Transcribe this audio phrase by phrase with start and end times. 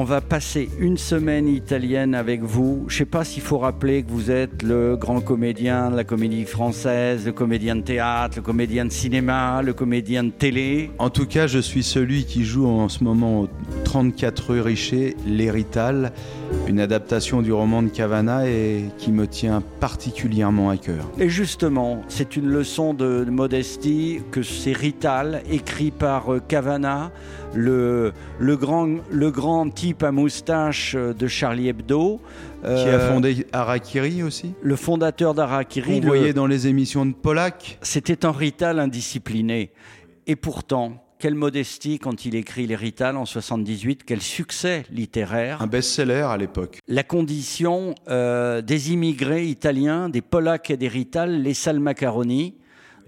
[0.00, 2.84] On va passer une semaine italienne avec vous.
[2.86, 6.44] Je sais pas s'il faut rappeler que vous êtes le grand comédien de la comédie
[6.44, 10.92] française, le comédien de théâtre, le comédien de cinéma, le comédien de télé.
[11.00, 13.48] En tout cas, je suis celui qui joue en ce moment au
[13.82, 16.12] 34 rue Richer, L'Hérital,
[16.68, 21.10] une adaptation du roman de Cavana et qui me tient particulièrement à cœur.
[21.18, 27.10] Et justement, c'est une leçon de modestie que c'est Rital, écrit par euh, Cavana,
[27.54, 29.68] le, le, grand, le grand
[30.02, 32.20] à moustache euh, de Charlie Hebdo.
[32.62, 35.94] Qui a Euh, fondé Harakiri aussi Le fondateur d'Arakiri.
[35.94, 39.70] Vous le- voyez dans les émissions de Polak C'était un Rital indiscipliné.
[40.26, 45.62] Et pourtant, quelle modestie quand il écrit les Rital en 78, quel succès littéraire.
[45.62, 46.78] un best-seller à l'époque.
[46.88, 52.54] La condition euh, des immigrés italiens, des Polacs et des Rital, les sales macaronis,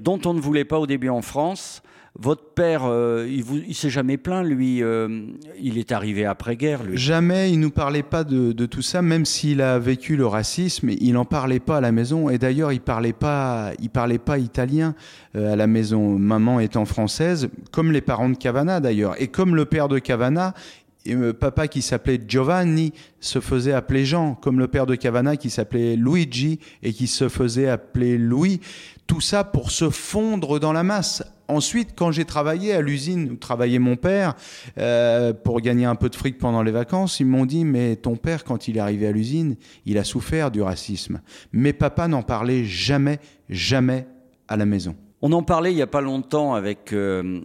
[0.00, 1.82] dont on ne voulait pas au début en France.
[2.18, 4.82] Votre père, euh, il, il s'est jamais plaint, lui.
[4.82, 5.26] euh,
[5.60, 6.98] il est arrivé après-guerre, lui.
[6.98, 11.16] Jamais il nous parlait pas de, tout ça, même s'il a vécu le racisme, il
[11.16, 12.28] en parlait pas à la maison.
[12.28, 14.96] Et d'ailleurs, il parlait pas, parlait pas italien
[15.36, 16.18] euh, à la maison.
[16.18, 20.54] Maman étant française, comme les parents de Cavana d'ailleurs, et comme le père de Cavana.
[21.06, 25.50] Et, papa qui s'appelait Giovanni se faisait appeler Jean, comme le père de Cavana qui
[25.50, 28.60] s'appelait Luigi et qui se faisait appeler Louis.
[29.06, 31.24] Tout ça pour se fondre dans la masse.
[31.48, 34.34] Ensuite, quand j'ai travaillé à l'usine où travaillait mon père,
[34.78, 38.14] euh, pour gagner un peu de fric pendant les vacances, ils m'ont dit mais ton
[38.14, 41.20] père quand il est arrivé à l'usine, il a souffert du racisme.
[41.52, 43.18] Mais papa n'en parlait jamais,
[43.48, 44.06] jamais
[44.46, 44.94] à la maison.
[45.22, 47.40] On en parlait il n'y a pas longtemps avec euh,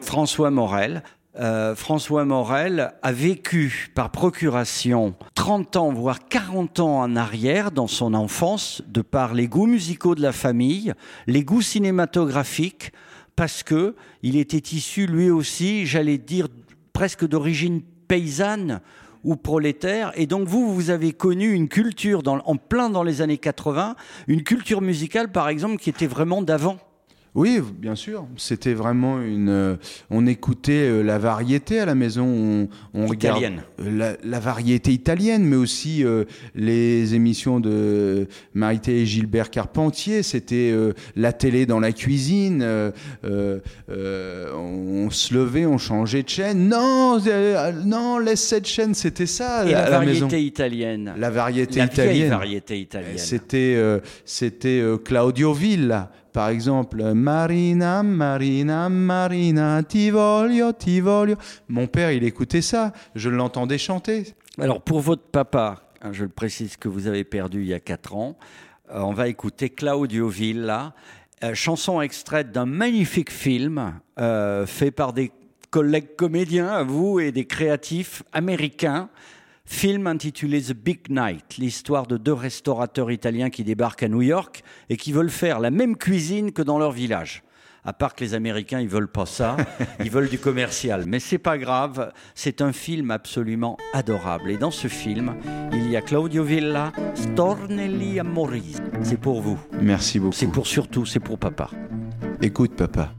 [0.00, 1.02] François Morel.
[1.40, 7.86] Euh, François Morel a vécu par procuration 30 ans, voire 40 ans en arrière dans
[7.86, 10.92] son enfance, de par les goûts musicaux de la famille,
[11.26, 12.92] les goûts cinématographiques,
[13.34, 16.48] parce que il était issu lui aussi, j'allais dire,
[16.92, 18.82] presque d'origine paysanne
[19.24, 20.12] ou prolétaire.
[20.16, 23.96] Et donc vous, vous avez connu une culture en plein dans les années 80,
[24.28, 26.76] une culture musicale par exemple qui était vraiment d'avant.
[27.34, 28.26] Oui, bien sûr.
[28.36, 29.48] C'était vraiment une.
[29.48, 29.76] euh,
[30.10, 32.26] on écoutait euh, la variété à la maison.
[32.26, 33.62] On, on regarde- Italienne.
[33.80, 40.22] euh, la, la variété italienne, mais aussi euh, les émissions de Marité et Gilbert Carpentier.
[40.22, 40.74] C'était
[41.16, 42.62] la télé dans la cuisine.
[43.24, 46.68] on se levait, on changeait de chaîne.
[46.68, 47.18] Non,
[47.84, 48.94] non, laisse cette chaîne.
[48.94, 50.26] C'était ça Et la la maison.
[50.26, 51.14] variété italienne.
[51.16, 52.30] La variété La italienne.
[52.30, 53.16] variété italienne.
[53.18, 53.78] C'était
[54.24, 57.02] c'était Claudio Villa, par exemple.
[57.14, 61.02] Marina, Marina, Marina, ti voglio, ti.
[61.68, 62.92] Mon père, il écoutait ça.
[63.14, 64.34] Je l'entendais chanter.
[64.58, 67.80] Alors pour votre papa, hein, je le précise que vous avez perdu il y a
[67.80, 68.36] 4 ans,
[68.90, 70.94] euh, on va écouter Claudio Villa,
[71.42, 75.32] euh, chanson extraite d'un magnifique film euh, fait par des
[75.70, 79.08] collègues comédiens, à vous, et des créatifs américains.
[79.64, 84.62] Film intitulé The Big Night, l'histoire de deux restaurateurs italiens qui débarquent à New York
[84.90, 87.42] et qui veulent faire la même cuisine que dans leur village.
[87.84, 89.56] À part que les Américains, ils veulent pas ça,
[90.00, 91.04] ils veulent du commercial.
[91.06, 94.50] Mais c'est pas grave, c'est un film absolument adorable.
[94.50, 95.34] Et dans ce film,
[95.72, 98.76] il y a Claudio Villa, Stornelli Amori.
[99.02, 99.58] C'est pour vous.
[99.80, 100.34] Merci beaucoup.
[100.34, 101.70] C'est pour surtout, c'est pour papa.
[102.40, 103.14] Écoute, papa.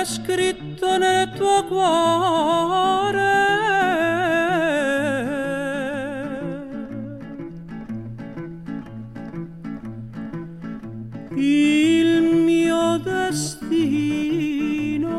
[0.00, 2.49] è scritto nel tuo cuore
[13.30, 15.18] destino.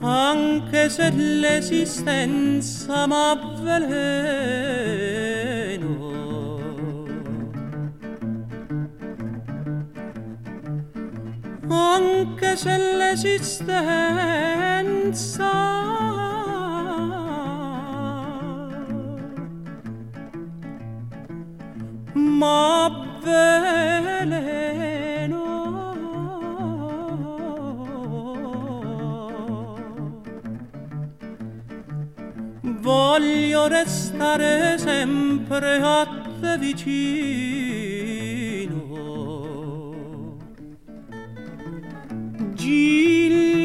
[0.00, 4.12] Anche se l'esistenza m'avveleno
[11.68, 14.02] anche se l'esistenza
[32.82, 36.04] Voglio restare sempre a
[36.40, 36.80] te vicino.
[42.54, 43.61] Giglio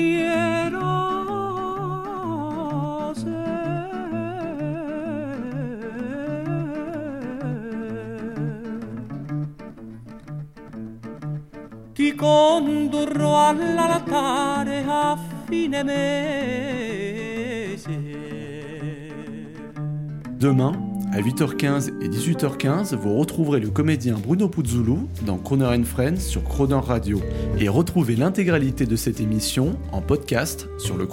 [20.40, 20.74] Demain,
[21.12, 26.76] à 8h15 et 18h15, vous retrouverez le comédien Bruno Puzzulu dans Croner Friends sur Croner
[26.76, 27.20] Radio
[27.60, 31.08] et retrouvez l'intégralité de cette émission en podcast sur le.